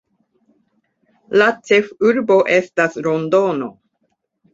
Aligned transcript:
La 1.41 1.49
ĉefurbo 1.69 2.37
estas 2.55 2.97
Londono. 3.09 3.69